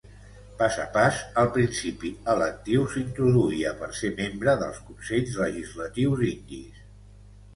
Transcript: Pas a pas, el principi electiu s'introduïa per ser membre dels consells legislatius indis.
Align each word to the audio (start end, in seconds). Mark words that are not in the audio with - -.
Pas 0.59 0.77
a 0.83 0.85
pas, 0.93 1.17
el 1.41 1.49
principi 1.57 2.09
electiu 2.35 2.87
s'introduïa 2.93 3.73
per 3.81 3.89
ser 3.99 4.11
membre 4.21 4.57
dels 4.63 4.79
consells 4.89 5.37
legislatius 5.45 6.25
indis. 6.33 6.81